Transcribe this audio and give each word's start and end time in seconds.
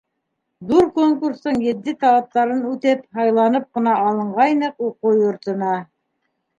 Ҙур 0.69 0.87
конкурстың 0.95 1.59
етди 1.65 1.93
талаптарын 2.05 2.65
үтеп, 2.73 3.05
һайланып 3.21 3.71
ҡына 3.79 3.97
алынғайныҡ 4.09 4.85
уҡыу 4.91 5.25
йортона. 5.25 5.81